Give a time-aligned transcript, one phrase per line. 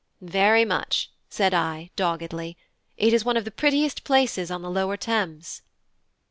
[0.23, 2.57] "Very much," said I, doggedly;
[2.97, 5.61] "it is one of the prettiest places on the lower Thames."